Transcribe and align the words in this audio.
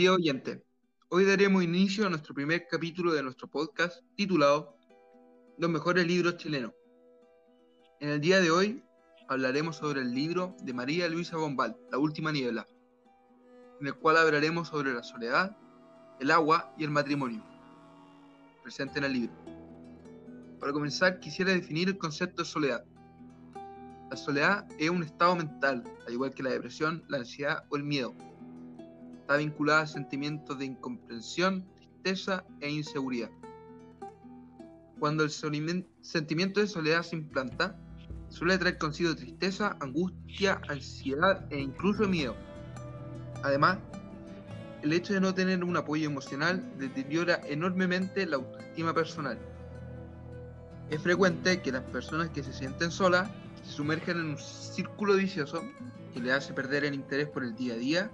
Días, 0.00 0.14
oyente. 0.14 0.64
Hoy 1.10 1.26
daremos 1.26 1.62
inicio 1.62 2.06
a 2.06 2.08
nuestro 2.08 2.34
primer 2.34 2.66
capítulo 2.66 3.12
de 3.12 3.22
nuestro 3.22 3.48
podcast 3.48 4.02
titulado 4.16 4.74
Los 5.58 5.68
mejores 5.68 6.06
libros 6.06 6.38
chilenos. 6.38 6.72
En 8.00 8.08
el 8.08 8.18
día 8.18 8.40
de 8.40 8.50
hoy 8.50 8.82
hablaremos 9.28 9.76
sobre 9.76 10.00
el 10.00 10.14
libro 10.14 10.56
de 10.62 10.72
María 10.72 11.06
Luisa 11.06 11.36
Bombal, 11.36 11.76
La 11.92 11.98
Última 11.98 12.32
Niebla, 12.32 12.66
en 13.78 13.88
el 13.88 13.94
cual 13.94 14.16
hablaremos 14.16 14.68
sobre 14.68 14.94
la 14.94 15.02
soledad, 15.02 15.54
el 16.18 16.30
agua 16.30 16.72
y 16.78 16.84
el 16.84 16.90
matrimonio, 16.90 17.44
presente 18.62 19.00
en 19.00 19.04
el 19.04 19.12
libro. 19.12 19.36
Para 20.58 20.72
comenzar, 20.72 21.20
quisiera 21.20 21.52
definir 21.52 21.88
el 21.88 21.98
concepto 21.98 22.40
de 22.40 22.48
soledad. 22.48 22.86
La 24.10 24.16
soledad 24.16 24.66
es 24.78 24.88
un 24.88 25.02
estado 25.02 25.36
mental, 25.36 25.84
al 26.06 26.12
igual 26.14 26.32
que 26.32 26.42
la 26.42 26.52
depresión, 26.52 27.04
la 27.08 27.18
ansiedad 27.18 27.64
o 27.68 27.76
el 27.76 27.84
miedo. 27.84 28.14
Está 29.30 29.38
vinculada 29.38 29.82
a 29.82 29.86
sentimientos 29.86 30.58
de 30.58 30.64
incomprensión, 30.64 31.64
tristeza 31.76 32.42
e 32.58 32.68
inseguridad. 32.68 33.30
Cuando 34.98 35.22
el 35.22 35.30
sentimiento 35.30 36.58
de 36.58 36.66
soledad 36.66 37.04
se 37.04 37.14
implanta, 37.14 37.78
suele 38.28 38.58
traer 38.58 38.78
consigo 38.78 39.14
tristeza, 39.14 39.76
angustia, 39.78 40.60
ansiedad 40.68 41.46
e 41.52 41.60
incluso 41.60 42.08
miedo. 42.08 42.34
Además, 43.44 43.78
el 44.82 44.92
hecho 44.92 45.12
de 45.14 45.20
no 45.20 45.32
tener 45.32 45.62
un 45.62 45.76
apoyo 45.76 46.06
emocional 46.06 46.68
deteriora 46.76 47.40
enormemente 47.46 48.26
la 48.26 48.34
autoestima 48.34 48.92
personal. 48.94 49.38
Es 50.90 51.00
frecuente 51.00 51.62
que 51.62 51.70
las 51.70 51.84
personas 51.84 52.30
que 52.30 52.42
se 52.42 52.52
sienten 52.52 52.90
solas 52.90 53.30
se 53.62 53.70
sumergen 53.70 54.18
en 54.18 54.26
un 54.30 54.38
círculo 54.38 55.14
vicioso 55.14 55.62
que 56.12 56.18
le 56.18 56.32
hace 56.32 56.52
perder 56.52 56.84
el 56.84 56.94
interés 56.94 57.28
por 57.28 57.44
el 57.44 57.54
día 57.54 57.74
a 57.74 57.76
día 57.76 58.10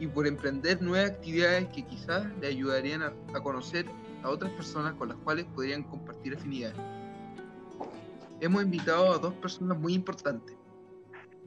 y 0.00 0.06
por 0.06 0.26
emprender 0.26 0.82
nuevas 0.82 1.10
actividades 1.10 1.68
que 1.68 1.86
quizás 1.86 2.26
le 2.40 2.48
ayudarían 2.48 3.02
a, 3.02 3.12
a 3.34 3.40
conocer 3.40 3.86
a 4.22 4.30
otras 4.30 4.50
personas 4.52 4.94
con 4.94 5.10
las 5.10 5.18
cuales 5.18 5.46
podrían 5.54 5.84
compartir 5.84 6.34
afinidades 6.34 6.76
hemos 8.40 8.62
invitado 8.62 9.12
a 9.12 9.18
dos 9.18 9.34
personas 9.34 9.78
muy 9.78 9.94
importantes, 9.94 10.56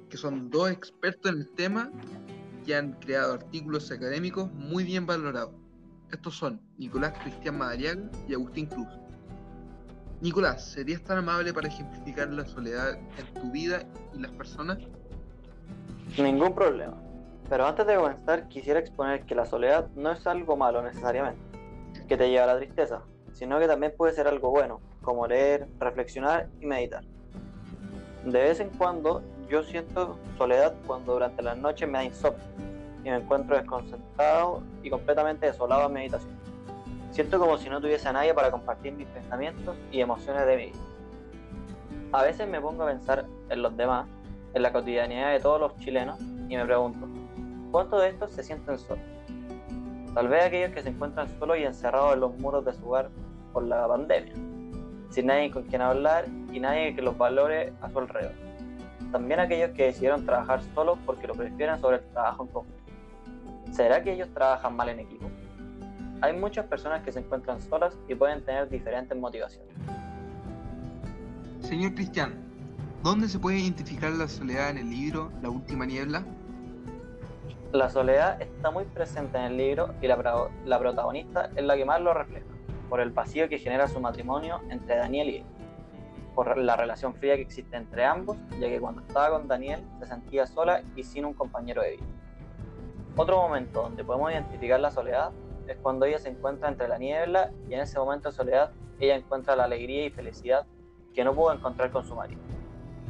que 0.10 0.18
son 0.18 0.50
dos 0.50 0.70
expertos 0.70 1.32
en 1.32 1.40
el 1.40 1.50
tema 1.50 1.92
que 2.66 2.76
han 2.76 2.94
creado 2.94 3.34
artículos 3.34 3.92
académicos 3.92 4.52
muy 4.54 4.84
bien 4.84 5.06
valorados. 5.06 5.54
Estos 6.12 6.36
son 6.36 6.62
Nicolás 6.78 7.14
Cristian 7.24 7.58
Madariaga 7.58 8.10
y 8.28 8.34
Agustín 8.34 8.68
Cruz. 8.68 8.88
Nicolás, 10.22 10.72
¿serías 10.72 11.04
tan 11.04 11.18
amable 11.18 11.52
para 11.52 11.68
ejemplificar 11.68 12.30
la 12.30 12.46
soledad 12.46 12.98
en 13.18 13.42
tu 13.42 13.52
vida 13.52 13.84
y 14.16 14.20
las 14.20 14.32
personas? 14.32 14.78
Ningún 16.18 16.54
problema. 16.54 16.96
Pero 17.50 17.66
antes 17.66 17.86
de 17.86 17.96
comenzar, 17.96 18.48
quisiera 18.48 18.80
exponer 18.80 19.26
que 19.26 19.36
la 19.36 19.46
soledad 19.46 19.88
no 19.96 20.12
es 20.12 20.26
algo 20.26 20.56
malo 20.56 20.82
necesariamente, 20.82 21.42
que 22.08 22.18
te 22.18 22.30
lleva 22.30 22.46
a 22.46 22.48
la 22.48 22.58
tristeza, 22.58 23.04
sino 23.34 23.60
que 23.60 23.68
también 23.68 23.94
puede 23.98 24.14
ser 24.14 24.28
algo 24.28 24.50
bueno, 24.50 24.82
como 25.02 25.28
leer, 25.28 25.68
reflexionar 25.80 26.50
y 26.60 26.66
meditar. 26.66 27.04
De 28.26 28.40
vez 28.40 28.60
en 28.60 28.70
cuando 28.70 29.22
yo 29.50 29.64
siento 29.64 30.18
soledad 30.38 30.74
cuando 30.88 31.14
durante 31.14 31.44
la 31.44 31.56
noche 31.56 31.86
me 31.86 32.00
da 32.00 32.04
insomnio 32.06 32.42
y 33.04 33.10
me 33.10 33.18
encuentro 33.18 33.58
desconcentrado 33.58 34.64
y 34.82 34.90
completamente 34.90 35.46
desolado 35.46 35.88
en 35.88 35.94
meditación. 35.94 36.32
Siento 37.12 37.38
como 37.38 37.58
si 37.58 37.70
no 37.70 37.80
tuviese 37.82 38.08
a 38.08 38.14
nadie 38.14 38.34
para 38.34 38.50
compartir 38.50 38.94
mis 38.94 39.08
pensamientos 39.08 39.76
y 39.92 40.00
emociones 40.00 40.48
de 40.48 40.56
vida. 40.56 40.78
A 42.14 42.24
veces 42.24 42.48
me 42.48 42.62
pongo 42.62 42.84
a 42.84 42.88
pensar 42.88 43.26
en 43.50 43.62
los 43.62 43.76
demás, 43.76 44.08
en 44.54 44.62
la 44.62 44.72
cotidianidad 44.72 45.32
de 45.32 45.40
todos 45.40 45.60
los 45.60 45.78
chilenos 45.78 46.20
y 46.48 46.56
me 46.56 46.66
pregunto, 46.66 47.08
¿cuántos 47.74 48.02
de 48.02 48.10
estos 48.10 48.32
se 48.32 48.44
sienten 48.44 48.78
solos? 48.78 49.04
Tal 50.14 50.28
vez 50.28 50.46
aquellos 50.46 50.72
que 50.72 50.84
se 50.84 50.90
encuentran 50.90 51.28
solos 51.40 51.58
y 51.58 51.64
encerrados 51.64 52.14
en 52.14 52.20
los 52.20 52.38
muros 52.38 52.64
de 52.64 52.74
su 52.74 52.88
hogar 52.88 53.10
por 53.52 53.64
la 53.64 53.88
pandemia 53.88 54.34
sin 55.14 55.28
nadie 55.28 55.52
con 55.52 55.64
quien 55.64 55.82
hablar 55.82 56.26
y 56.52 56.60
nadie 56.60 56.96
que 56.96 57.02
los 57.04 57.16
valore 57.16 57.72
a 57.82 57.90
su 57.90 58.00
alrededor. 58.00 58.34
También 59.12 59.40
aquellos 59.40 59.70
que 59.72 59.86
decidieron 59.86 60.26
trabajar 60.26 60.62
solos 60.74 60.98
porque 61.06 61.28
lo 61.28 61.36
prefieren 61.36 61.80
sobre 61.80 61.98
el 61.98 62.04
trabajo 62.10 62.44
en 62.44 62.50
común. 62.50 62.74
¿Será 63.72 64.04
que 64.04 64.14
ellos 64.14 64.30
trabajan 64.34 64.76
mal 64.76 64.90
en 64.90 65.02
equipo? 65.02 65.30
Hay 66.22 66.34
muchas 66.34 66.66
personas 66.66 67.04
que 67.04 67.12
se 67.12 67.20
encuentran 67.20 67.62
solas 67.62 67.96
y 68.08 68.16
pueden 68.16 68.44
tener 68.44 68.68
diferentes 68.70 69.16
motivaciones. 69.16 69.72
Señor 71.60 71.94
Cristian, 71.94 72.34
¿dónde 73.04 73.28
se 73.28 73.38
puede 73.38 73.60
identificar 73.60 74.12
la 74.14 74.28
soledad 74.28 74.72
en 74.72 74.80
el 74.80 74.90
libro 74.90 75.32
La 75.44 75.50
Última 75.50 75.86
Niebla? 75.86 76.24
La 77.74 77.90
soledad 77.90 78.40
está 78.40 78.70
muy 78.70 78.86
presente 78.86 79.36
en 79.36 79.46
el 79.46 79.58
libro 79.58 79.96
y 80.00 80.06
la, 80.06 80.16
protagonista 80.78 81.50
es 81.56 81.64
la 81.64 81.76
que 81.76 81.86
más 81.86 82.00
lo 82.02 82.14
refleja 82.14 82.46
por 82.88 83.00
el 83.00 83.10
vacío 83.10 83.50
que 83.50 83.58
genera 83.58 83.88
su 83.88 84.00
matrimonio 84.00 84.62
entre 84.70 84.96
Daniel 84.96 85.30
y 85.30 85.38
él, 85.38 85.46
por 86.36 86.56
la 86.56 86.76
relación 86.76 87.16
fría 87.16 87.36
que 87.36 87.42
existe 87.42 87.76
entre 87.76 88.06
ambos, 88.06 88.38
ya 88.60 88.70
que 88.70 88.80
cuando 88.80 89.02
estaba 89.02 89.32
con 89.32 89.48
Daniel 89.48 89.84
se 89.98 90.06
sentía 90.06 90.46
sola 90.46 90.84
y 90.96 91.04
sin 91.04 91.26
un 91.26 91.34
compañero 91.34 91.82
de 91.82 91.94
vida. 91.94 92.06
Otro 93.16 93.38
momento 93.38 93.82
donde 93.82 94.04
podemos 94.04 94.32
identificar 94.32 94.80
la 94.80 94.92
soledad 94.92 95.32
es 95.66 95.76
cuando 95.78 96.06
ella 96.06 96.20
se 96.20 96.30
encuentra 96.30 96.70
entre 96.70 96.88
la 96.88 97.00
niebla 97.00 97.50
y 97.68 97.74
en 97.74 97.80
ese 97.80 97.98
momento 97.98 98.30
de 98.30 98.36
soledad 98.36 98.70
ella 99.00 99.16
encuentra 99.16 99.56
la 99.56 99.64
alegría 99.64 100.06
y 100.06 100.12
felicidad 100.12 100.68
que 101.16 101.24
no 101.24 101.34
pudo 101.34 101.52
encontrar 101.52 101.90
con 101.90 102.06
su 102.06 102.14
marido. 102.14 102.42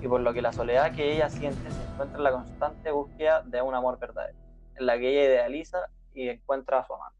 Y 0.02 0.08
por 0.08 0.22
lo 0.22 0.34
que 0.34 0.42
la 0.42 0.54
soledad 0.54 0.96
que 0.96 1.16
ella 1.16 1.30
siente 1.30 1.70
se 1.70 1.84
encuentra 1.84 2.18
en 2.18 2.24
la 2.24 2.32
constante 2.32 2.92
búsqueda 2.92 3.42
de 3.42 3.62
un 3.62 3.76
amor 3.76 4.00
verdadero, 4.00 4.43
en 4.78 4.86
la 4.86 4.98
que 4.98 5.10
ella 5.10 5.26
idealiza 5.26 5.78
y 6.14 6.30
encuentra 6.30 6.80
a 6.80 6.86
su 6.86 6.94
amante. 6.94 7.20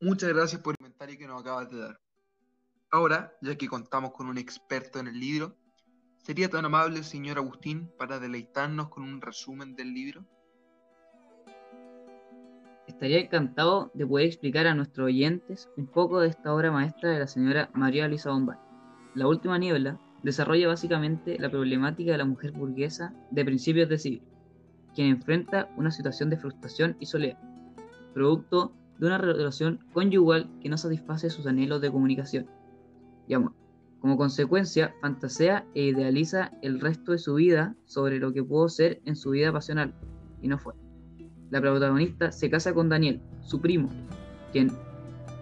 Muchas 0.00 0.30
gracias 0.30 0.60
por 0.60 0.74
el 0.74 0.78
comentario 0.78 1.18
que 1.18 1.26
nos 1.26 1.40
acabas 1.40 1.70
de 1.70 1.78
dar. 1.78 2.00
Ahora, 2.90 3.32
ya 3.40 3.56
que 3.56 3.68
contamos 3.68 4.12
con 4.12 4.26
un 4.26 4.36
experto 4.36 4.98
en 4.98 5.06
el 5.06 5.18
libro, 5.18 5.56
¿sería 6.18 6.50
tan 6.50 6.64
amable, 6.64 7.02
señor 7.04 7.38
Agustín, 7.38 7.90
para 7.96 8.18
deleitarnos 8.18 8.88
con 8.88 9.04
un 9.04 9.20
resumen 9.20 9.74
del 9.74 9.94
libro? 9.94 10.24
Estaría 12.86 13.20
encantado 13.20 13.90
de 13.94 14.06
poder 14.06 14.26
explicar 14.26 14.66
a 14.66 14.74
nuestros 14.74 15.06
oyentes 15.06 15.70
un 15.76 15.86
poco 15.86 16.20
de 16.20 16.28
esta 16.28 16.52
obra 16.52 16.70
maestra 16.70 17.10
de 17.10 17.20
la 17.20 17.26
señora 17.26 17.70
María 17.72 18.08
Luisa 18.08 18.30
Bombay. 18.30 18.58
La 19.14 19.28
última 19.28 19.56
niebla 19.56 19.98
desarrolla 20.22 20.68
básicamente 20.68 21.38
la 21.38 21.50
problemática 21.50 22.12
de 22.12 22.18
la 22.18 22.24
mujer 22.24 22.52
burguesa 22.52 23.14
de 23.30 23.44
principios 23.44 23.88
de 23.88 23.98
siglo, 23.98 24.26
quien 24.94 25.08
enfrenta 25.08 25.68
una 25.76 25.90
situación 25.90 26.30
de 26.30 26.36
frustración 26.36 26.96
y 27.00 27.06
soledad, 27.06 27.38
producto 28.14 28.72
de 28.98 29.06
una 29.06 29.18
relación 29.18 29.80
conyugal 29.92 30.50
que 30.60 30.68
no 30.68 30.76
satisface 30.76 31.30
sus 31.30 31.46
anhelos 31.46 31.80
de 31.80 31.90
comunicación 31.90 32.46
y 33.26 33.34
amor. 33.34 33.52
Como 34.00 34.16
consecuencia, 34.16 34.94
fantasea 35.00 35.64
e 35.74 35.84
idealiza 35.84 36.50
el 36.60 36.80
resto 36.80 37.12
de 37.12 37.18
su 37.18 37.34
vida 37.34 37.76
sobre 37.84 38.18
lo 38.18 38.32
que 38.32 38.42
pudo 38.42 38.68
ser 38.68 39.00
en 39.04 39.16
su 39.16 39.30
vida 39.30 39.52
pasional, 39.52 39.94
y 40.40 40.48
no 40.48 40.58
fue. 40.58 40.74
La 41.50 41.60
protagonista 41.60 42.32
se 42.32 42.50
casa 42.50 42.74
con 42.74 42.88
Daniel, 42.88 43.20
su 43.42 43.60
primo, 43.60 43.88
quien 44.52 44.72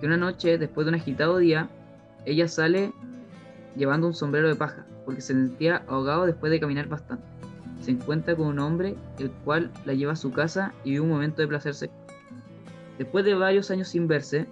que 0.01 0.07
una 0.07 0.17
noche, 0.17 0.57
después 0.59 0.87
de 0.87 0.91
un 0.91 0.95
agitado 0.95 1.39
día, 1.39 1.69
ella 2.25 2.49
sale 2.49 2.93
llevando 3.77 4.07
un 4.07 4.15
sombrero 4.15 4.49
de 4.49 4.57
paja, 4.57 4.87
porque 5.05 5.21
se 5.21 5.35
sentía 5.35 5.85
ahogado 5.89 6.27
después 6.27 6.51
de 6.51 6.59
caminar 6.59 6.89
bastante. 6.89 7.30
Se 7.81 7.91
encuentra 7.91 8.37
con 8.37 8.49
un 8.49 8.59
hombre, 8.59 8.97
el 9.19 9.31
cual 9.31 9.73
la 9.85 9.95
lleva 9.95 10.13
a 10.13 10.17
su 10.17 10.31
casa 10.31 10.75
y 10.85 10.91
vive 10.91 11.01
un 11.01 11.09
momento 11.09 11.43
de 11.43 11.49
placer 11.49 11.75
sexual. 11.75 12.01
Después 12.99 13.25
de 13.25 13.35
varios 13.35 13.71
años 13.71 13.89
sin 13.89 14.07
verse, 14.07 14.47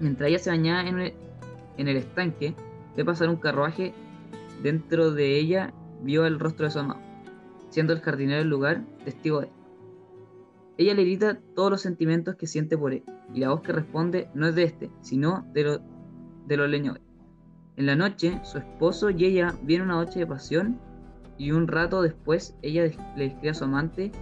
mientras 0.00 0.30
ella 0.30 0.38
se 0.38 0.50
bañaba 0.50 0.88
en 0.88 1.88
el, 1.88 1.96
estanque, 1.96 2.54
de 2.96 3.04
pasar 3.04 3.28
un 3.28 3.36
carruaje, 3.36 3.92
dentro 4.62 5.12
de 5.12 5.38
ella 5.38 5.74
vio 6.02 6.24
el 6.24 6.38
rostro 6.38 6.64
de 6.64 6.70
su 6.70 6.78
amado, 6.78 7.00
siendo 7.68 7.92
el 7.92 8.00
jardinero 8.00 8.38
del 8.38 8.48
lugar 8.48 8.84
testigo 9.04 9.40
de 9.40 9.46
él. 9.48 9.52
Ella 10.78 10.94
le 10.94 11.04
grita 11.04 11.40
todos 11.54 11.70
los 11.70 11.82
sentimientos 11.82 12.36
que 12.36 12.46
siente 12.46 12.78
por 12.78 12.94
él, 12.94 13.02
y 13.34 13.40
la 13.40 13.50
voz 13.50 13.60
que 13.60 13.72
responde 13.72 14.30
no 14.32 14.46
es 14.46 14.54
de 14.54 14.62
este, 14.62 14.90
sino 15.02 15.46
de, 15.52 15.78
de 16.46 16.56
los 16.56 16.70
leñores. 16.70 17.02
En 17.76 17.86
la 17.86 17.96
noche, 17.96 18.40
su 18.44 18.58
esposo 18.58 19.10
y 19.10 19.24
ella 19.24 19.54
vienen 19.62 19.88
una 19.88 19.96
noche 19.96 20.20
de 20.20 20.26
pasión, 20.26 20.80
y 21.38 21.52
un 21.52 21.68
rato 21.68 22.02
después 22.02 22.56
ella 22.62 22.90
le 23.16 23.26
escribe 23.26 23.50
a 23.50 23.54
su 23.54 23.64
amante 23.64 24.12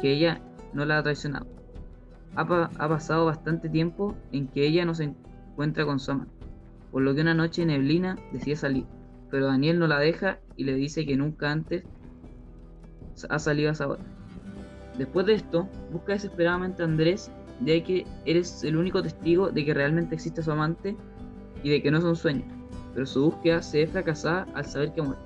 que 0.00 0.12
ella 0.12 0.40
no 0.74 0.84
la 0.84 0.98
ha 0.98 1.02
traicionado 1.02 1.56
ha, 2.36 2.88
pasado 2.88 3.24
bastante 3.26 3.68
tiempo 3.68 4.14
en 4.32 4.48
que 4.48 4.66
ella 4.66 4.84
no 4.84 4.94
se 4.94 5.04
encuentra 5.04 5.84
con 5.86 5.98
su 5.98 6.10
amante, 6.10 6.32
por 6.90 7.02
lo 7.02 7.14
que 7.14 7.22
una 7.22 7.34
noche 7.34 7.64
neblina 7.64 8.16
decide 8.32 8.56
salir, 8.56 8.84
pero 9.30 9.46
Daniel 9.46 9.78
no 9.78 9.86
la 9.86 9.98
deja 9.98 10.38
y 10.56 10.64
le 10.64 10.74
dice 10.74 11.06
que 11.06 11.16
nunca 11.16 11.50
antes 11.50 11.84
ha 13.28 13.38
salido 13.38 13.70
a 13.70 13.72
esa 13.72 13.88
hora. 13.88 14.02
Después 14.98 15.26
de 15.26 15.34
esto, 15.34 15.68
busca 15.90 16.12
desesperadamente 16.12 16.82
a 16.82 16.86
Andrés, 16.86 17.30
ya 17.60 17.82
que 17.82 18.06
eres 18.26 18.62
el 18.64 18.76
único 18.76 19.02
testigo 19.02 19.50
de 19.50 19.64
que 19.64 19.74
realmente 19.74 20.14
existe 20.14 20.42
su 20.42 20.52
amante 20.52 20.96
y 21.62 21.70
de 21.70 21.82
que 21.82 21.90
no 21.90 21.98
es 21.98 22.04
un 22.04 22.16
sueño, 22.16 22.44
pero 22.94 23.06
su 23.06 23.24
búsqueda 23.24 23.62
se 23.62 23.78
ve 23.78 23.86
fracasada 23.86 24.46
al 24.54 24.66
saber 24.66 24.92
que 24.92 25.02
muere. 25.02 25.20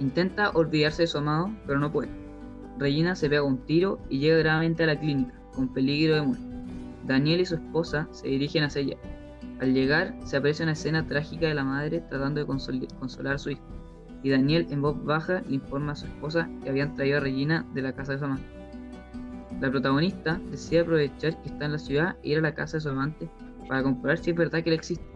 Intenta 0.00 0.50
olvidarse 0.50 1.02
de 1.02 1.06
su 1.06 1.18
amado, 1.18 1.50
pero 1.66 1.78
no 1.78 1.90
puede. 1.90 2.10
Regina 2.78 3.14
se 3.14 3.28
pega 3.30 3.42
un 3.42 3.58
tiro 3.64 3.98
y 4.10 4.18
llega 4.18 4.38
gravemente 4.38 4.84
a 4.84 4.86
la 4.86 5.00
clínica, 5.00 5.34
con 5.54 5.72
peligro 5.72 6.16
de 6.16 6.22
muerte. 6.22 6.44
Daniel 7.06 7.40
y 7.40 7.46
su 7.46 7.54
esposa 7.54 8.08
se 8.10 8.28
dirigen 8.28 8.64
hacia 8.64 8.82
ella. 8.82 8.96
Al 9.60 9.72
llegar, 9.72 10.14
se 10.24 10.36
aprecia 10.36 10.64
una 10.64 10.72
escena 10.72 11.06
trágica 11.06 11.46
de 11.46 11.54
la 11.54 11.64
madre 11.64 12.00
tratando 12.00 12.40
de 12.40 12.46
consolar 12.46 13.34
a 13.34 13.38
su 13.38 13.50
hijo, 13.50 13.64
y 14.22 14.30
Daniel 14.30 14.66
en 14.70 14.82
voz 14.82 15.02
baja 15.04 15.42
le 15.48 15.54
informa 15.54 15.92
a 15.92 15.96
su 15.96 16.06
esposa 16.06 16.50
que 16.62 16.68
habían 16.68 16.94
traído 16.94 17.18
a 17.18 17.20
Regina 17.20 17.64
de 17.72 17.82
la 17.82 17.94
casa 17.94 18.12
de 18.12 18.18
su 18.18 18.24
amante. 18.26 18.44
La 19.60 19.70
protagonista 19.70 20.38
decide 20.50 20.80
aprovechar 20.80 21.40
que 21.40 21.48
está 21.48 21.64
en 21.64 21.72
la 21.72 21.78
ciudad 21.78 22.16
e 22.22 22.30
ir 22.30 22.38
a 22.38 22.42
la 22.42 22.54
casa 22.54 22.76
de 22.76 22.82
su 22.82 22.90
amante 22.90 23.30
para 23.66 23.82
comprobar 23.82 24.18
si 24.18 24.30
es 24.30 24.36
verdad 24.36 24.62
que 24.62 24.70
él 24.70 24.76
existe. 24.76 25.06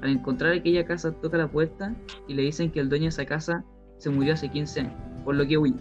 Al 0.00 0.10
encontrar 0.10 0.52
aquella 0.52 0.86
casa 0.86 1.12
toca 1.12 1.36
la 1.36 1.48
puerta 1.48 1.94
y 2.26 2.34
le 2.34 2.42
dicen 2.42 2.70
que 2.70 2.80
el 2.80 2.88
dueño 2.88 3.04
de 3.04 3.08
esa 3.08 3.26
casa 3.26 3.64
se 3.98 4.10
murió 4.10 4.34
hace 4.34 4.48
15 4.48 4.80
años, 4.80 4.92
por 5.24 5.34
lo 5.34 5.46
que 5.46 5.58
huye. 5.58 5.74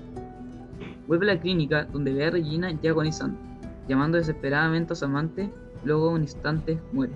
Vuelve 1.08 1.30
a 1.30 1.36
la 1.36 1.42
clínica 1.42 1.86
donde 1.86 2.14
ve 2.14 2.26
a 2.26 2.32
Regina 2.32 2.72
ya 2.82 2.92
agonizando, 2.92 3.38
llamando 3.88 4.18
desesperadamente 4.18 4.94
a 4.94 4.96
su 4.96 5.06
amante, 5.06 5.52
luego 5.84 6.10
un 6.10 6.22
instante 6.22 6.80
muere. 6.92 7.14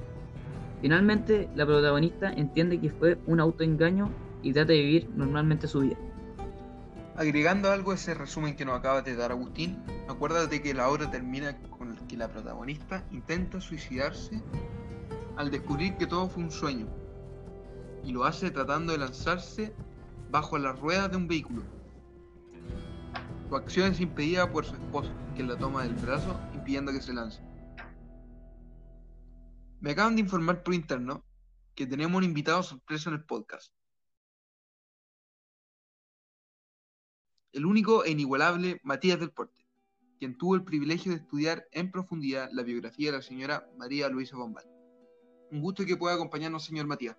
Finalmente, 0.81 1.49
la 1.55 1.65
protagonista 1.65 2.31
entiende 2.31 2.79
que 2.79 2.89
fue 2.89 3.17
un 3.25 3.39
autoengaño 3.39 4.09
y 4.43 4.53
trata 4.53 4.73
de 4.73 4.81
vivir 4.81 5.09
normalmente 5.15 5.67
su 5.67 5.81
vida. 5.81 5.97
Agregando 7.15 7.69
algo 7.69 7.91
a 7.91 7.95
ese 7.95 8.13
resumen 8.13 8.55
que 8.55 8.63
nos 8.63 8.79
acaba 8.79 9.01
de 9.01 9.15
dar 9.15 9.31
Agustín, 9.31 9.77
acuérdate 10.07 10.61
que 10.61 10.73
la 10.73 10.89
obra 10.89 11.11
termina 11.11 11.57
con 11.69 11.89
que 12.07 12.15
la 12.15 12.27
protagonista 12.27 13.03
intenta 13.11 13.59
suicidarse 13.59 14.41
al 15.35 15.51
descubrir 15.51 15.95
que 15.97 16.07
todo 16.07 16.27
fue 16.27 16.43
un 16.43 16.51
sueño, 16.51 16.87
y 18.03 18.11
lo 18.11 18.23
hace 18.23 18.51
tratando 18.51 18.93
de 18.93 18.99
lanzarse 18.99 19.73
bajo 20.29 20.57
las 20.57 20.79
ruedas 20.79 21.09
de 21.11 21.17
un 21.17 21.27
vehículo. 21.27 21.63
Su 23.47 23.55
acción 23.55 23.91
es 23.91 23.99
impedida 23.99 24.51
por 24.51 24.65
su 24.65 24.75
esposo, 24.75 25.11
que 25.35 25.43
la 25.43 25.57
toma 25.57 25.83
del 25.83 25.95
brazo 25.95 26.39
impidiendo 26.53 26.91
que 26.91 27.01
se 27.01 27.13
lance. 27.13 27.41
Me 29.81 29.91
acaban 29.91 30.15
de 30.15 30.21
informar 30.21 30.61
por 30.61 30.73
interno 30.73 31.23
que 31.73 31.87
tenemos 31.87 32.17
un 32.17 32.25
invitado 32.25 32.61
sorpresa 32.61 33.09
en 33.09 33.15
el 33.15 33.23
podcast. 33.23 33.73
El 37.51 37.65
único 37.65 38.03
e 38.03 38.11
inigualable 38.11 38.79
Matías 38.83 39.19
del 39.19 39.31
Porte, 39.31 39.65
quien 40.19 40.37
tuvo 40.37 40.55
el 40.55 40.63
privilegio 40.63 41.11
de 41.11 41.17
estudiar 41.17 41.65
en 41.71 41.89
profundidad 41.89 42.49
la 42.51 42.61
biografía 42.61 43.11
de 43.11 43.17
la 43.17 43.23
señora 43.23 43.67
María 43.77 44.09
Luisa 44.09 44.37
Bombal. 44.37 44.65
Un 45.51 45.61
gusto 45.61 45.85
que 45.85 45.97
pueda 45.97 46.13
acompañarnos, 46.13 46.65
señor 46.65 46.85
Matías. 46.85 47.17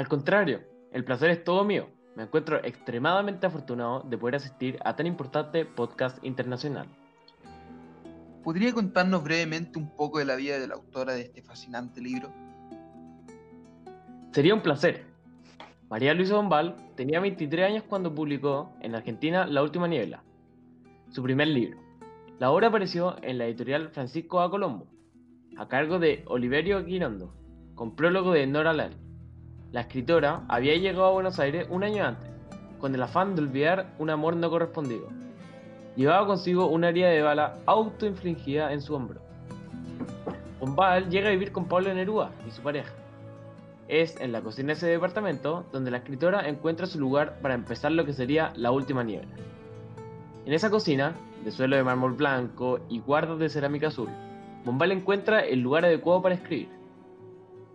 Al 0.00 0.08
contrario, 0.08 0.62
el 0.92 1.04
placer 1.04 1.28
es 1.28 1.44
todo 1.44 1.62
mío. 1.62 1.90
Me 2.16 2.22
encuentro 2.22 2.56
extremadamente 2.64 3.46
afortunado 3.46 4.00
de 4.00 4.16
poder 4.16 4.36
asistir 4.36 4.78
a 4.82 4.96
tan 4.96 5.06
importante 5.06 5.66
podcast 5.66 6.24
internacional. 6.24 6.88
¿Podría 8.42 8.72
contarnos 8.72 9.22
brevemente 9.22 9.78
un 9.78 9.94
poco 9.94 10.18
de 10.18 10.24
la 10.24 10.36
vida 10.36 10.58
de 10.58 10.66
la 10.66 10.76
autora 10.76 11.12
de 11.12 11.20
este 11.20 11.42
fascinante 11.42 12.00
libro? 12.00 12.32
Sería 14.32 14.54
un 14.54 14.62
placer. 14.62 15.04
María 15.90 16.14
Luisa 16.14 16.34
Bombal 16.34 16.76
tenía 16.96 17.20
23 17.20 17.66
años 17.66 17.84
cuando 17.86 18.14
publicó 18.14 18.72
en 18.80 18.94
Argentina 18.94 19.44
La 19.44 19.62
Última 19.62 19.86
Niebla, 19.86 20.24
su 21.10 21.22
primer 21.22 21.48
libro. 21.48 21.78
La 22.38 22.50
obra 22.50 22.68
apareció 22.68 23.22
en 23.22 23.36
la 23.36 23.44
editorial 23.44 23.90
Francisco 23.90 24.40
A. 24.40 24.50
Colombo, 24.50 24.86
a 25.58 25.68
cargo 25.68 25.98
de 25.98 26.24
Oliverio 26.26 26.86
Girondo, 26.86 27.34
con 27.74 27.94
prólogo 27.94 28.32
de 28.32 28.46
Nora 28.46 28.72
Lal. 28.72 29.09
La 29.72 29.82
escritora 29.82 30.42
había 30.48 30.74
llegado 30.76 31.04
a 31.04 31.12
Buenos 31.12 31.38
Aires 31.38 31.68
un 31.70 31.84
año 31.84 32.04
antes, 32.04 32.28
con 32.80 32.92
el 32.92 33.02
afán 33.04 33.36
de 33.36 33.42
olvidar 33.42 33.94
un 34.00 34.10
amor 34.10 34.34
no 34.34 34.50
correspondido. 34.50 35.06
Llevaba 35.94 36.26
consigo 36.26 36.66
una 36.66 36.88
herida 36.88 37.08
de 37.08 37.22
bala 37.22 37.54
autoinfligida 37.66 38.72
en 38.72 38.80
su 38.80 38.96
hombro. 38.96 39.20
Bombal 40.58 41.08
llega 41.08 41.28
a 41.28 41.30
vivir 41.30 41.52
con 41.52 41.66
Pablo 41.66 41.94
Neruda 41.94 42.32
y 42.48 42.50
su 42.50 42.62
pareja. 42.62 42.92
Es 43.86 44.20
en 44.20 44.32
la 44.32 44.40
cocina 44.40 44.68
de 44.68 44.72
ese 44.72 44.88
departamento 44.88 45.64
donde 45.70 45.92
la 45.92 45.98
escritora 45.98 46.48
encuentra 46.48 46.86
su 46.86 46.98
lugar 46.98 47.38
para 47.40 47.54
empezar 47.54 47.92
lo 47.92 48.04
que 48.04 48.12
sería 48.12 48.52
la 48.56 48.72
última 48.72 49.04
niebla. 49.04 49.36
En 50.46 50.52
esa 50.52 50.70
cocina, 50.70 51.14
de 51.44 51.52
suelo 51.52 51.76
de 51.76 51.84
mármol 51.84 52.14
blanco 52.14 52.80
y 52.88 52.98
guardas 52.98 53.38
de 53.38 53.48
cerámica 53.48 53.86
azul, 53.86 54.08
Bombal 54.64 54.90
encuentra 54.90 55.40
el 55.40 55.60
lugar 55.60 55.84
adecuado 55.84 56.22
para 56.22 56.34
escribir. 56.34 56.79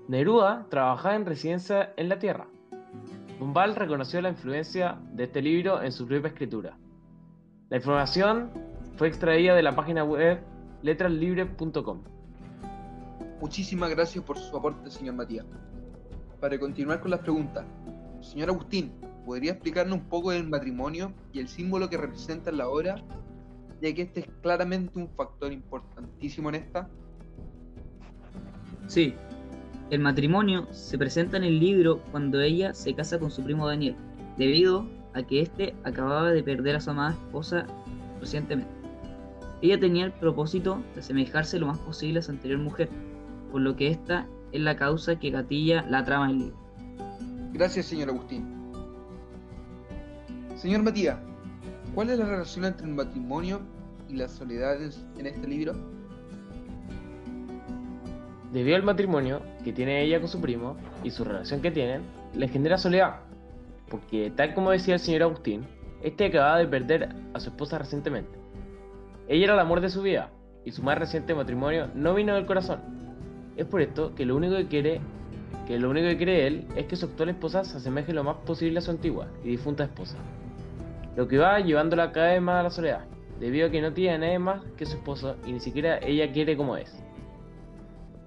Neruda 0.07 0.67
trabajaba 0.69 1.15
en 1.15 1.25
residencia 1.25 1.93
en 1.97 2.09
la 2.09 2.19
Tierra. 2.19 2.47
Bombal 3.39 3.75
reconoció 3.75 4.21
la 4.21 4.29
influencia 4.29 4.97
de 5.13 5.25
este 5.25 5.41
libro 5.41 5.81
en 5.81 5.91
su 5.91 6.07
propia 6.07 6.29
escritura. 6.29 6.77
La 7.69 7.77
información 7.77 8.51
fue 8.97 9.07
extraída 9.07 9.55
de 9.55 9.63
la 9.63 9.75
página 9.75 10.03
web 10.03 10.39
letraslibre.com. 10.83 12.03
Muchísimas 13.41 13.89
gracias 13.89 14.23
por 14.23 14.37
su 14.37 14.55
aporte, 14.55 14.89
señor 14.89 15.15
Matías. 15.15 15.45
Para 16.39 16.59
continuar 16.59 17.01
con 17.01 17.11
las 17.11 17.19
preguntas, 17.19 17.65
señor 18.21 18.49
Agustín, 18.49 18.93
¿podría 19.25 19.53
explicarnos 19.53 19.99
un 19.99 20.05
poco 20.05 20.31
del 20.31 20.47
matrimonio 20.47 21.11
y 21.33 21.39
el 21.39 21.47
símbolo 21.47 21.89
que 21.89 21.97
representa 21.97 22.51
en 22.51 22.57
la 22.57 22.69
obra 22.69 23.03
ya 23.81 23.93
que 23.93 24.03
este 24.03 24.21
es 24.21 24.27
claramente 24.41 24.97
un 24.97 25.09
factor 25.09 25.51
importantísimo 25.51 26.49
en 26.49 26.55
esta. 26.55 26.89
Sí, 28.87 29.15
el 29.89 29.99
matrimonio 29.99 30.67
se 30.71 30.97
presenta 30.97 31.37
en 31.37 31.43
el 31.43 31.59
libro 31.59 32.01
cuando 32.11 32.41
ella 32.41 32.73
se 32.73 32.93
casa 32.93 33.19
con 33.19 33.31
su 33.31 33.43
primo 33.43 33.67
Daniel, 33.67 33.95
debido 34.37 34.87
a 35.13 35.23
que 35.23 35.41
éste 35.41 35.75
acababa 35.83 36.31
de 36.31 36.43
perder 36.43 36.75
a 36.75 36.81
su 36.81 36.89
amada 36.89 37.11
esposa 37.11 37.65
recientemente. 38.19 38.71
Ella 39.61 39.79
tenía 39.79 40.05
el 40.05 40.11
propósito 40.11 40.83
de 40.93 40.99
asemejarse 40.99 41.59
lo 41.59 41.67
más 41.67 41.79
posible 41.79 42.19
a 42.19 42.21
su 42.21 42.31
anterior 42.31 42.59
mujer, 42.59 42.89
por 43.51 43.61
lo 43.61 43.75
que 43.75 43.89
esta 43.89 44.27
es 44.51 44.61
la 44.61 44.75
causa 44.75 45.17
que 45.17 45.29
gatilla 45.29 45.85
la 45.89 46.03
trama 46.03 46.27
del 46.27 46.39
libro. 46.39 46.57
Gracias, 47.53 47.85
señor 47.85 48.09
Agustín. 48.09 48.53
Señor 50.55 50.83
Matías, 50.83 51.17
¿Cuál 51.95 52.09
es 52.09 52.19
la 52.19 52.25
relación 52.25 52.65
entre 52.65 52.87
el 52.87 52.93
matrimonio 52.93 53.61
y 54.09 54.17
las 54.17 54.33
soledades 54.33 55.05
en 55.17 55.27
este 55.27 55.47
libro? 55.47 55.94
Debido 58.51 58.75
al 58.75 58.83
matrimonio 58.83 59.41
que 59.63 59.73
tiene 59.73 60.01
ella 60.01 60.19
con 60.19 60.29
su 60.29 60.41
primo 60.41 60.77
y 61.03 61.11
su 61.11 61.23
relación 61.23 61.61
que 61.61 61.71
tienen, 61.71 62.01
le 62.33 62.47
genera 62.47 62.77
soledad, 62.77 63.21
porque 63.89 64.31
tal 64.35 64.53
como 64.53 64.71
decía 64.71 64.93
el 64.93 64.99
señor 64.99 65.23
Agustín, 65.23 65.65
este 66.01 66.25
acababa 66.25 66.57
de 66.57 66.67
perder 66.67 67.09
a 67.33 67.39
su 67.39 67.49
esposa 67.49 67.77
recientemente. 67.77 68.37
Ella 69.27 69.45
era 69.45 69.53
el 69.53 69.59
amor 69.59 69.81
de 69.81 69.89
su 69.89 70.01
vida 70.01 70.29
y 70.63 70.71
su 70.71 70.83
más 70.83 70.97
reciente 70.97 71.33
matrimonio 71.33 71.89
no 71.95 72.13
vino 72.13 72.35
del 72.35 72.45
corazón. 72.45 72.79
Es 73.57 73.65
por 73.65 73.81
esto 73.81 74.13
que 74.15 74.25
lo 74.25 74.35
único 74.35 74.55
que 74.55 74.67
quiere 74.67 75.01
que 75.67 75.79
lo 75.79 75.89
único 75.89 76.07
que 76.07 76.17
quiere 76.17 76.45
él 76.45 76.67
es 76.75 76.85
que 76.85 76.95
su 76.95 77.07
actual 77.07 77.29
esposa 77.29 77.63
se 77.63 77.77
asemeje 77.77 78.13
lo 78.13 78.23
más 78.23 78.37
posible 78.45 78.77
a 78.77 78.81
su 78.81 78.91
antigua 78.91 79.27
y 79.43 79.49
difunta 79.49 79.85
esposa 79.85 80.17
lo 81.15 81.27
que 81.27 81.37
va 81.37 81.59
llevándola 81.59 82.11
cada 82.11 82.33
vez 82.33 82.41
más 82.41 82.59
a 82.59 82.63
la 82.63 82.69
soledad, 82.69 83.05
debido 83.39 83.67
a 83.67 83.71
que 83.71 83.81
no 83.81 83.93
tiene 83.93 84.15
a 84.15 84.17
nadie 84.17 84.39
más 84.39 84.63
que 84.77 84.85
su 84.85 84.97
esposo 84.97 85.37
y 85.45 85.53
ni 85.53 85.59
siquiera 85.59 85.97
ella 85.99 86.31
quiere 86.31 86.57
como 86.57 86.75
es. 86.77 86.93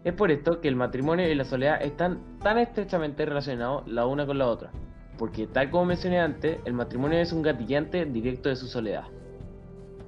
Es 0.04 0.14
por 0.14 0.30
esto 0.30 0.60
que 0.60 0.68
el 0.68 0.76
matrimonio 0.76 1.28
y 1.28 1.34
la 1.34 1.44
soledad 1.44 1.82
están 1.82 2.38
tan 2.38 2.58
estrechamente 2.58 3.26
relacionados 3.26 3.86
la 3.86 4.06
una 4.06 4.26
con 4.26 4.38
la 4.38 4.46
otra, 4.46 4.70
porque 5.18 5.46
tal 5.46 5.70
como 5.70 5.86
mencioné 5.86 6.20
antes, 6.20 6.60
el 6.64 6.72
matrimonio 6.72 7.18
es 7.18 7.32
un 7.32 7.42
gatillante 7.42 8.04
directo 8.06 8.48
de 8.48 8.56
su 8.56 8.66
soledad. 8.66 9.04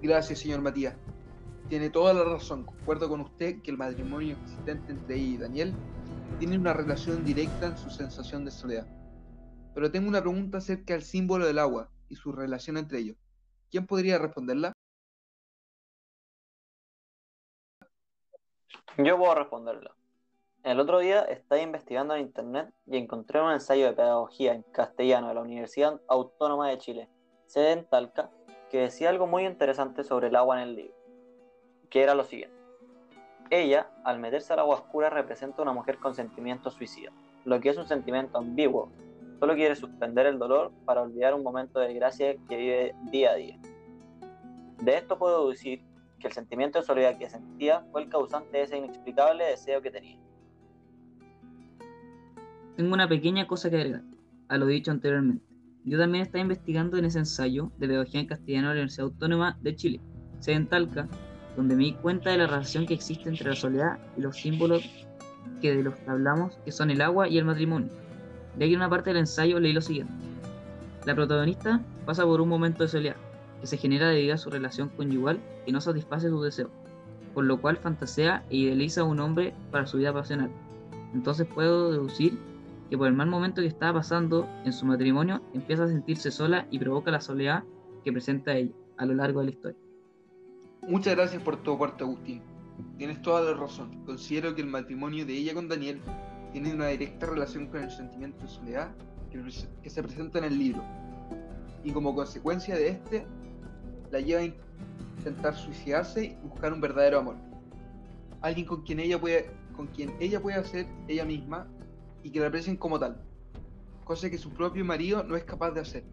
Gracias, 0.01 0.39
señor 0.39 0.63
Matías. 0.63 0.95
Tiene 1.69 1.91
toda 1.91 2.15
la 2.15 2.25
razón. 2.25 2.65
Concuerdo 2.65 3.09
con 3.09 3.21
usted 3.21 3.61
que 3.63 3.71
el 3.71 3.77
matrimonio 3.77 4.37
existente 4.43 4.93
entre 4.93 5.17
ella 5.17 5.27
y 5.27 5.37
Daniel 5.37 5.75
tiene 6.39 6.57
una 6.57 6.73
relación 6.73 7.25
directa 7.25 7.67
en 7.67 7.77
su 7.77 7.91
sensación 7.91 8.45
de 8.45 8.51
soledad. 8.51 8.87
Pero 9.75 9.91
tengo 9.91 10.09
una 10.09 10.21
pregunta 10.21 10.59
acerca 10.59 10.95
del 10.95 11.03
símbolo 11.03 11.47
del 11.47 11.59
agua, 11.59 11.91
y 12.09 12.17
su 12.17 12.33
relación 12.33 12.77
entre 12.77 12.99
ellos. 12.99 13.17
¿Quién 13.71 13.87
podría 13.87 14.19
responderla? 14.19 14.73
Yo 19.05 19.17
puedo 19.19 19.35
responderla. 19.35 19.95
El 20.63 20.79
otro 20.79 20.99
día 20.99 21.23
estaba 21.23 21.61
investigando 21.63 22.15
en 22.15 22.23
internet 22.23 22.71
y 22.87 22.99
encontré 22.99 23.41
un 23.41 23.53
ensayo 23.53 23.87
de 23.87 23.93
pedagogía 23.95 24.53
en 24.53 24.63
castellano 24.63 25.29
de 25.29 25.35
la 25.35 25.41
Universidad 25.41 26.01
Autónoma 26.07 26.69
de 26.69 26.79
Chile, 26.79 27.09
sede 27.47 27.73
en 27.73 27.87
Talca, 27.87 28.31
que 28.69 28.81
decía 28.81 29.09
algo 29.09 29.27
muy 29.27 29.47
interesante 29.47 30.05
sobre 30.05 30.29
el 30.29 30.37
agua 30.37 30.61
en 30.61 30.69
el 30.69 30.77
libro, 30.77 30.95
que 31.89 32.03
era 32.03 32.15
lo 32.15 32.25
siguiente. 32.25 32.57
Ella, 33.49 33.91
al 34.05 34.19
meterse 34.19 34.53
al 34.53 34.59
agua 34.59 34.77
oscura, 34.77 35.09
representa 35.09 35.63
una 35.63 35.73
mujer 35.73 35.99
con 35.99 36.15
sentimiento 36.15 36.71
suicida, 36.71 37.11
lo 37.45 37.59
que 37.59 37.71
es 37.71 37.79
un 37.79 37.89
sentimiento 37.89 38.37
ambiguo, 38.37 38.91
Solo 39.41 39.55
quiere 39.55 39.75
suspender 39.75 40.27
el 40.27 40.39
dolor 40.39 40.71
para 40.85 41.01
olvidar 41.01 41.33
un 41.33 41.43
momento 41.43 41.81
de 41.81 41.89
desgracia 41.89 42.37
que 42.47 42.57
vive 42.57 42.95
día 43.11 43.31
a 43.31 43.35
día. 43.37 43.59
De 44.83 44.97
esto 44.99 45.19
puedo 45.19 45.41
deducir 45.41 45.83
que 46.21 46.29
el 46.29 46.33
sentimiento 46.33 46.79
de 46.79 46.85
soledad 46.85 47.19
que 47.19 47.29
sentía 47.29 47.81
fue 47.91 48.03
el 48.03 48.09
causante 48.09 48.59
de 48.59 48.63
ese 48.65 48.79
inexplicable 48.79 49.45
deseo 49.45 49.83
que 49.83 49.91
tenía. 49.91 50.19
Tengo 52.77 52.95
una 52.95 53.09
pequeña 53.09 53.47
cosa 53.47 53.69
que 53.69 53.77
agregar 53.77 54.03
a 54.49 54.59
lo 54.59 54.67
dicho 54.67 54.91
anteriormente. 54.91 55.45
yo 55.85 55.99
también 55.99 56.23
estaba 56.23 56.43
investigando 56.43 56.99
en 56.99 57.07
ese 57.07 57.19
ensayo 57.21 57.71
de 57.79 57.89
pedagogía 57.89 58.21
en 58.21 58.27
castellano 58.27 58.69
de 58.69 58.75
la 58.75 58.81
Universidad 58.81 59.07
Autónoma 59.07 59.59
de 59.63 59.77
Chile, 59.77 60.01
sede 60.41 60.57
en 60.57 60.67
Talca, 60.67 61.09
donde 61.57 61.77
me 61.77 61.85
di 61.85 61.93
cuenta 61.95 62.31
de 62.31 62.39
la 62.39 62.47
relación 62.47 62.87
que 62.87 62.95
existe 62.95 63.29
entre 63.29 63.49
la 63.49 63.57
soledad 63.57 63.99
y 64.17 64.21
los 64.21 64.37
símbolos 64.37 64.83
que 65.61 65.75
de 65.75 65.83
los 65.83 65.95
que 65.95 66.11
hablamos, 66.11 66.59
que 66.65 66.73
son 66.73 66.91
el 66.91 67.01
agua 67.01 67.29
y 67.29 67.39
el 67.39 67.45
matrimonio. 67.45 67.91
De 68.57 68.65
aquí 68.65 68.75
en 68.75 68.81
una 68.81 68.91
parte 68.91 69.11
del 69.11 69.19
ensayo 69.21 69.59
leí 69.61 69.73
lo 69.73 69.81
siguiente. 69.81 70.13
La 71.07 71.15
protagonista 71.15 71.81
pasa 72.05 72.25
por 72.25 72.41
un 72.41 72.49
momento 72.49 72.83
de 72.83 72.89
soledad, 72.89 73.17
que 73.61 73.67
se 73.67 73.77
genera 73.77 74.09
debido 74.09 74.35
a 74.35 74.39
su 74.39 74.51
relación 74.51 74.89
conyugal 74.91 75.41
que 75.65 75.73
no 75.73 75.81
satisface 75.81 76.29
sus 76.29 76.43
deseos, 76.43 76.71
por 77.35 77.45
lo 77.45 77.61
cual 77.61 77.77
fantasea 77.77 78.45
e 78.51 78.57
idealiza 78.57 79.03
a 79.03 79.05
un 79.05 79.21
hombre 79.21 79.55
para 79.71 79.87
su 79.87 79.99
vida 79.99 80.13
pasional. 80.13 80.51
Entonces 81.15 81.47
puedo 81.47 81.91
deducir 81.91 82.39
que 82.89 82.99
por 82.99 83.07
el 83.07 83.15
mal 83.15 83.29
momento 83.29 83.61
que 83.61 83.69
estaba 83.69 84.01
pasando 84.01 84.49
en 84.65 84.73
su 84.73 84.85
matrimonio 84.87 85.41
empieza 85.55 85.85
a 85.85 85.89
sentirse 85.89 86.31
sola 86.31 86.67
y 86.71 86.79
provoca 86.79 87.11
la 87.11 87.21
soledad 87.21 87.63
que 88.05 88.13
presenta 88.13 88.55
ella 88.55 88.73
a 88.97 89.07
lo 89.07 89.15
largo 89.15 89.41
de 89.41 89.47
la 89.47 89.53
historia. 89.53 89.79
Muchas 90.89 91.15
gracias 91.15 91.43
por 91.43 91.57
tu 91.63 91.73
aporte, 91.73 92.05
Agustín. 92.05 92.43
Tienes 92.97 93.21
toda 93.23 93.43
la 93.43 93.59
razón. 93.59 94.05
Considero 94.07 94.55
que 94.55 94.63
el 94.63 94.67
matrimonio 94.67 95.25
de 95.27 95.35
ella 95.35 95.55
con 95.55 95.69
Daniel 95.69 96.01
tiene 96.53 96.75
una 96.75 96.89
directa 96.89 97.27
relación 97.27 97.67
con 97.67 97.83
el 97.83 97.91
sentimiento 97.91 98.43
de 98.43 98.49
soledad 98.49 98.91
que 99.83 99.91
se 99.91 100.03
presenta 100.03 100.39
en 100.39 100.45
el 100.45 100.59
libro. 100.59 100.83
Y 101.85 101.93
como 101.93 102.15
consecuencia 102.15 102.75
de 102.75 102.89
este, 102.89 103.27
la 104.11 104.21
lleva 104.21 104.41
a 104.41 104.45
intentar 105.19 105.55
suicidarse 105.57 106.25
y 106.25 106.49
buscar 106.49 106.73
un 106.73 106.81
verdadero 106.81 107.19
amor. 107.19 107.37
Alguien 108.41 108.67
con 108.67 108.83
quien 108.83 109.01
ella 109.01 109.21
puede, 109.21 109.51
con 109.77 109.87
quien 109.89 110.15
ella 110.21 110.41
pueda 110.41 110.63
ser 110.65 110.87
ella 111.09 111.25
misma 111.25 111.67
y 112.23 112.31
que 112.31 112.41
la 112.41 112.47
aprecien 112.49 112.77
como 112.77 112.99
tal, 112.99 113.21
cosa 114.05 114.31
que 114.31 114.39
su 114.39 114.51
propio 114.51 114.85
marido 114.85 115.23
no 115.23 115.37
es 115.37 115.45
capaz 115.45 115.71
de 115.73 115.81
hacer. 115.81 116.05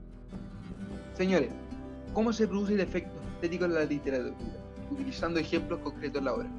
Señores, 1.15 1.49
¿cómo 2.13 2.31
se 2.31 2.47
produce 2.47 2.73
el 2.73 2.81
efecto 2.81 3.11
estético 3.35 3.65
en 3.65 3.73
la 3.73 3.85
literatura? 3.85 4.35
Utilizando 4.91 5.39
ejemplos 5.39 5.79
concretos 5.79 6.19
en 6.19 6.25
la 6.25 6.33
obra. 6.33 6.49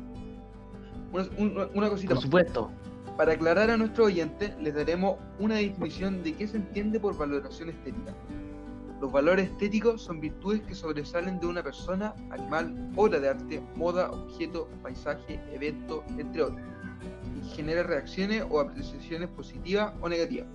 Una, 1.12 1.68
una, 1.74 1.88
cosita 1.88 2.14
Por 2.14 2.22
supuesto. 2.22 2.70
Para 3.16 3.32
aclarar 3.32 3.70
a 3.70 3.76
nuestro 3.76 4.04
oyente, 4.04 4.54
les 4.60 4.74
daremos 4.74 5.16
una 5.38 5.56
definición 5.56 6.22
de 6.22 6.34
qué 6.34 6.46
se 6.46 6.58
entiende 6.58 7.00
por 7.00 7.16
valoración 7.16 7.70
estética. 7.70 8.14
Los 9.00 9.12
valores 9.12 9.48
estéticos 9.50 10.02
son 10.02 10.20
virtudes 10.20 10.62
que 10.62 10.74
sobresalen 10.74 11.38
de 11.38 11.46
una 11.46 11.62
persona, 11.62 12.14
animal, 12.30 12.90
obra 12.96 13.20
de 13.20 13.28
arte, 13.28 13.62
moda, 13.76 14.10
objeto, 14.10 14.68
paisaje, 14.82 15.40
evento, 15.52 16.02
entre 16.18 16.42
otros, 16.42 16.60
y 17.36 17.48
genera 17.50 17.84
reacciones 17.84 18.44
o 18.50 18.60
apreciaciones 18.60 19.28
positivas 19.28 19.94
o 20.00 20.08
negativas. 20.08 20.48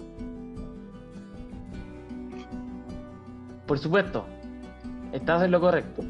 Por 3.66 3.80
supuesto, 3.80 4.26
estás 5.14 5.42
en 5.44 5.52
lo 5.52 5.62
correcto. 5.62 6.04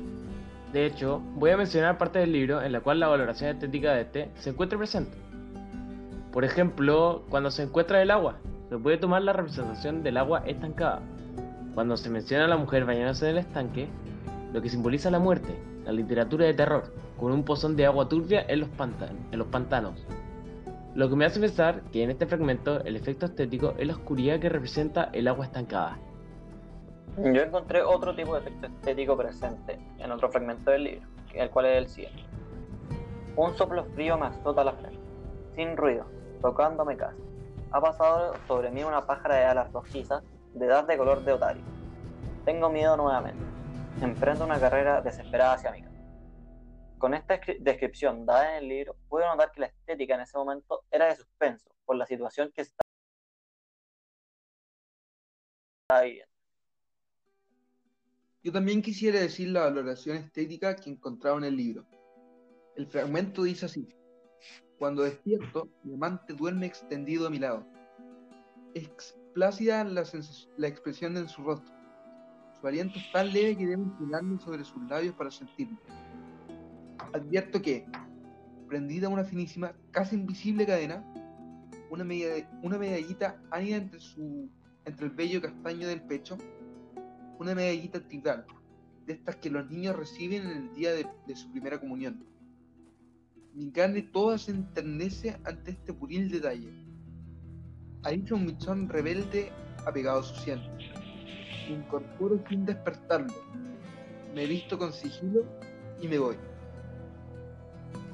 De 0.72 0.88
hecho, 0.88 1.20
voy 1.36 1.52
a 1.52 1.58
mencionar 1.58 2.00
parte 2.00 2.18
del 2.18 2.32
libro 2.32 2.64
en 2.64 2.72
la 2.72 2.82
cual 2.82 3.00
la 3.00 3.10
valoración 3.10 3.52
estética 3.52 3.94
de 3.94 4.02
este 4.02 4.32
se 4.40 4.50
encuentra 4.50 4.76
presente. 4.80 5.16
Por 6.32 6.44
ejemplo, 6.44 7.26
cuando 7.30 7.52
se 7.52 7.62
encuentra 7.62 8.02
el 8.02 8.10
agua, 8.10 8.40
se 8.70 8.78
puede 8.80 8.98
tomar 8.98 9.22
la 9.22 9.34
representación 9.34 10.02
del 10.02 10.18
agua 10.18 10.42
estancada, 10.48 11.04
cuando 11.74 11.98
se 11.98 12.10
menciona 12.10 12.46
a 12.46 12.48
la 12.48 12.58
mujer 12.58 12.86
bañándose 12.86 13.26
en 13.26 13.32
el 13.32 13.38
estanque, 13.40 13.88
lo 14.52 14.62
que 14.62 14.70
simboliza 14.70 15.10
la 15.10 15.20
muerte, 15.20 15.58
la 15.86 15.92
literatura 15.92 16.46
de 16.46 16.54
terror, 16.54 16.94
con 17.20 17.32
un 17.32 17.44
pozón 17.44 17.76
de 17.76 17.86
agua 17.86 18.08
turbia 18.08 18.46
en 18.48 18.62
los, 18.62 18.70
en 19.32 19.40
los 19.40 19.48
pantanos. 19.48 20.06
Lo 20.96 21.10
que 21.10 21.16
me 21.16 21.26
hace 21.26 21.40
pensar 21.40 21.82
que 21.92 22.04
en 22.04 22.12
este 22.12 22.28
fragmento 22.28 22.84
el 22.84 22.96
efecto 22.96 23.26
estético 23.26 23.74
es 23.78 23.88
la 23.88 23.94
oscuridad 23.94 24.40
que 24.40 24.50
representa 24.50 25.10
el 25.12 25.28
agua 25.28 25.46
estancada. 25.46 25.98
Yo 27.18 27.42
encontré 27.42 27.82
otro 27.82 28.16
tipo 28.16 28.34
de 28.34 28.42
efecto 28.42 28.68
estético 28.68 29.18
presente 29.18 29.80
en 29.98 30.12
otro 30.12 30.30
fragmento 30.30 30.70
del 30.70 30.84
libro, 30.84 31.08
el 31.34 31.50
cual 31.50 31.66
es 31.66 31.78
el 31.78 31.88
siguiente. 31.88 32.24
Un 33.36 33.56
soplo 33.56 33.86
frío 33.96 34.18
me 34.18 34.28
azota 34.28 34.64
la 34.64 34.74
frente, 34.74 35.00
sin 35.56 35.76
ruido, 35.76 36.06
tocándome 36.42 36.96
casi. 36.96 37.22
Ha 37.72 37.82
pasado 37.82 38.36
sobre 38.48 38.70
mí 38.70 38.84
una 38.84 39.02
pájara 39.02 39.36
de 39.38 39.46
alas 39.46 39.72
rojizas 39.72 40.24
de 40.54 40.66
edad 40.66 40.88
de 40.88 40.98
color 40.98 41.24
de 41.24 41.34
otario. 41.34 41.64
Tengo 42.46 42.70
miedo 42.70 42.96
nuevamente. 42.98 43.44
Emprendo 44.02 44.46
una 44.46 44.60
carrera 44.60 45.02
desesperada 45.02 45.54
hacia 45.54 45.72
mi 45.72 45.82
casa. 45.82 45.94
Con 46.98 47.14
esta 47.14 47.40
descripción 47.60 48.26
dada 48.26 48.58
en 48.58 48.64
el 48.64 48.70
libro, 48.70 48.96
puedo 49.10 49.28
notar 49.28 49.52
que 49.52 49.62
la 49.62 49.68
estética 49.68 50.16
en 50.16 50.22
ese 50.22 50.38
momento 50.38 50.84
era 50.90 51.08
de 51.08 51.16
suspenso 51.16 51.70
por 51.86 51.96
la 51.96 52.06
situación 52.06 52.52
que 52.54 52.62
estaba 52.62 52.84
viviendo. 56.04 56.32
Yo 58.42 58.52
también 58.52 58.82
quisiera 58.82 59.20
decir 59.20 59.50
la 59.50 59.62
valoración 59.62 60.18
estética 60.18 60.76
que 60.76 60.90
encontraba 60.90 61.38
en 61.38 61.46
el 61.46 61.56
libro. 61.56 61.86
El 62.76 62.88
fragmento 62.88 63.44
dice 63.44 63.66
así: 63.68 63.88
Cuando 64.78 65.04
despierto, 65.04 65.70
mi 65.84 65.94
amante 65.94 66.34
duerme 66.34 66.66
extendido 66.66 67.28
a 67.28 67.30
mi 67.30 67.40
lado 67.40 67.66
plácida 69.34 69.84
la, 69.84 70.02
expresión 70.68 71.18
en 71.18 71.28
su 71.28 71.44
rostro. 71.44 71.74
Su 72.60 72.68
aliento 72.68 72.98
es 72.98 73.12
tan 73.12 73.34
leve 73.34 73.58
que 73.58 73.68
debo 73.68 73.84
inclinarme 73.84 74.40
sobre 74.40 74.64
sus 74.64 74.82
labios 74.90 75.16
para 75.16 75.32
sentirlo. 75.32 75.78
Advierto 77.14 77.62
que, 77.62 77.86
prendida 78.68 79.10
una 79.10 79.24
finísima, 79.24 79.74
casi 79.92 80.16
invisible 80.16 80.66
cadena, 80.66 81.04
una, 81.90 82.04
medallita 82.04 83.40
anida 83.52 83.78
entre, 83.78 84.00
el 85.06 85.12
vello 85.12 85.42
castaño 85.42 85.88
del 85.88 86.02
pecho, 86.02 86.38
una 87.40 87.54
medallita 87.54 88.00
tibral, 88.08 88.46
de 89.06 89.14
estas 89.14 89.36
que 89.36 89.50
los 89.50 89.70
niños 89.70 89.96
reciben 89.96 90.44
en 90.44 90.58
el 90.58 90.74
día 90.74 90.94
de, 90.94 91.06
de 91.28 91.36
su 91.36 91.52
primera 91.52 91.80
comunión. 91.80 92.26
Mi 93.54 93.72
carne 93.72 94.02
toda 94.02 94.38
se 94.38 94.52
enternece 94.52 95.38
ante 95.44 95.72
este 95.72 95.94
puril 95.94 96.32
detalle 96.32 96.93
ha 98.04 98.10
dicho 98.10 98.36
un 98.36 98.46
michón 98.46 98.90
rebelde 98.90 99.52
apegado 99.86 100.20
a 100.20 100.24
su. 100.24 100.34
Me 100.46 101.76
incorporo 101.76 102.40
sin 102.50 102.66
despertarlo. 102.66 103.34
Me 104.36 104.46
visto 104.46 104.78
con 104.78 104.92
sigilo 104.92 105.46
y 106.02 106.08
me 106.08 106.18
voy. 106.18 106.36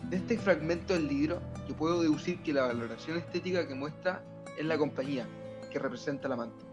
De 0.10 0.17
este 0.17 0.38
fragmento 0.38 0.93
del 0.93 1.08
libro, 1.08 1.39
yo 1.67 1.75
puedo 1.75 2.01
deducir 2.01 2.41
que 2.41 2.53
la 2.53 2.63
valoración 2.63 3.17
estética 3.17 3.67
que 3.67 3.75
muestra 3.75 4.24
es 4.58 4.65
la 4.65 4.77
compañía 4.77 5.27
que 5.72 5.79
representa 5.79 6.27
al 6.27 6.34
amante, 6.34 6.65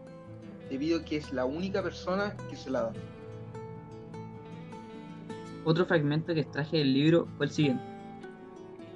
debido 0.71 1.01
a 1.01 1.05
que 1.05 1.17
es 1.17 1.33
la 1.33 1.45
única 1.45 1.83
persona 1.83 2.35
que 2.49 2.57
se 2.57 2.71
la 2.71 2.83
da. 2.83 2.93
Otro 5.65 5.85
fragmento 5.85 6.33
que 6.33 6.41
extraje 6.41 6.79
del 6.79 6.95
libro 6.95 7.29
fue 7.37 7.47
el 7.47 7.53
siguiente. 7.53 7.85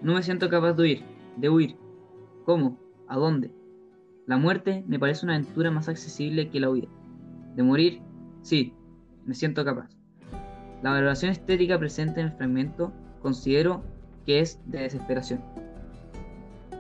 No 0.00 0.14
me 0.14 0.22
siento 0.22 0.48
capaz 0.48 0.72
de 0.72 0.82
huir, 0.82 1.04
de 1.36 1.48
huir. 1.50 1.76
¿Cómo? 2.46 2.78
¿A 3.08 3.16
dónde? 3.16 3.59
La 4.30 4.36
muerte 4.36 4.84
me 4.86 4.96
parece 4.96 5.26
una 5.26 5.34
aventura 5.34 5.72
más 5.72 5.88
accesible 5.88 6.50
que 6.50 6.60
la 6.60 6.70
huida. 6.70 6.86
De 7.56 7.64
morir, 7.64 8.00
sí, 8.42 8.72
me 9.26 9.34
siento 9.34 9.64
capaz. 9.64 9.88
La 10.84 10.92
valoración 10.92 11.32
estética 11.32 11.76
presente 11.80 12.20
en 12.20 12.26
el 12.28 12.32
fragmento 12.34 12.92
considero 13.22 13.82
que 14.24 14.38
es 14.38 14.60
de 14.66 14.82
desesperación. 14.82 15.42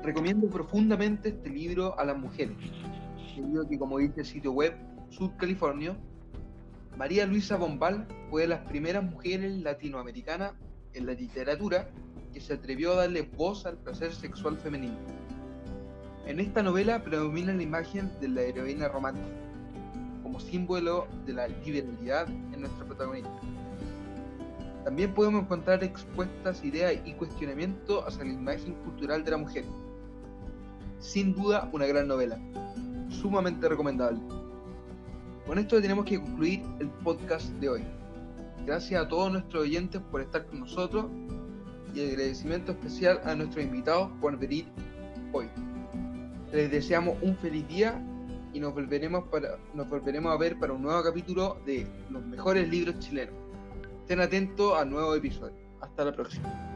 Recomiendo 0.04 0.48
profundamente 0.48 1.30
este 1.30 1.50
libro 1.50 1.98
a 1.98 2.04
las 2.04 2.16
mujeres, 2.16 2.56
debido 3.34 3.62
a 3.62 3.68
que, 3.68 3.80
como 3.80 3.98
dice 3.98 4.20
el 4.20 4.26
sitio 4.26 4.52
web 4.52 4.76
Sud 5.08 5.32
California, 5.36 5.98
María 6.96 7.26
Luisa 7.26 7.56
Bombal 7.56 8.06
fue 8.30 8.42
de 8.42 8.48
las 8.48 8.60
primeras 8.60 9.02
mujeres 9.02 9.60
latinoamericanas 9.60 10.52
en 10.92 11.04
la 11.04 11.14
literatura 11.14 11.90
que 12.32 12.40
se 12.40 12.52
atrevió 12.52 12.92
a 12.92 13.06
darle 13.06 13.22
voz 13.22 13.66
al 13.66 13.76
placer 13.76 14.12
sexual 14.12 14.56
femenino. 14.56 15.19
En 16.30 16.38
esta 16.38 16.62
novela 16.62 17.02
predomina 17.02 17.52
la 17.52 17.64
imagen 17.64 18.08
de 18.20 18.28
la 18.28 18.42
heroína 18.42 18.86
romántica, 18.86 19.26
como 20.22 20.38
símbolo 20.38 21.08
de 21.26 21.32
la 21.32 21.48
liberalidad 21.48 22.28
en 22.28 22.60
nuestra 22.60 22.84
protagonista. 22.84 23.32
También 24.84 25.12
podemos 25.12 25.42
encontrar 25.42 25.82
expuestas 25.82 26.64
ideas 26.64 26.94
y 27.04 27.14
cuestionamientos 27.14 28.04
hacia 28.06 28.22
la 28.22 28.32
imagen 28.32 28.74
cultural 28.84 29.24
de 29.24 29.30
la 29.32 29.38
mujer. 29.38 29.64
Sin 31.00 31.34
duda, 31.34 31.68
una 31.72 31.86
gran 31.86 32.06
novela, 32.06 32.38
sumamente 33.08 33.68
recomendable. 33.68 34.20
Con 35.48 35.58
esto 35.58 35.82
tenemos 35.82 36.04
que 36.04 36.20
concluir 36.20 36.62
el 36.78 36.90
podcast 37.02 37.48
de 37.54 37.70
hoy. 37.70 37.84
Gracias 38.64 39.04
a 39.04 39.08
todos 39.08 39.32
nuestros 39.32 39.64
oyentes 39.64 40.00
por 40.12 40.20
estar 40.20 40.46
con 40.46 40.60
nosotros 40.60 41.06
y 41.92 42.08
agradecimiento 42.08 42.70
especial 42.70 43.20
a 43.24 43.34
nuestros 43.34 43.64
invitados 43.64 44.12
por 44.20 44.38
venir 44.38 44.66
hoy. 45.32 45.48
Les 46.52 46.70
deseamos 46.70 47.16
un 47.22 47.36
feliz 47.36 47.66
día 47.68 48.02
y 48.52 48.60
nos 48.60 48.74
volveremos, 48.74 49.24
para, 49.28 49.58
nos 49.74 49.88
volveremos 49.88 50.32
a 50.32 50.36
ver 50.36 50.58
para 50.58 50.72
un 50.72 50.82
nuevo 50.82 51.02
capítulo 51.02 51.58
de 51.64 51.86
los 52.10 52.24
mejores 52.24 52.68
libros 52.68 52.98
chilenos. 52.98 53.34
Estén 54.00 54.20
atentos 54.20 54.76
a 54.76 54.84
nuevo 54.84 55.14
episodio. 55.14 55.54
Hasta 55.80 56.04
la 56.04 56.12
próxima. 56.12 56.69